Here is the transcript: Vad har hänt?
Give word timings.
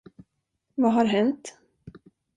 Vad 0.75 0.91
har 0.93 1.05
hänt? 1.05 1.57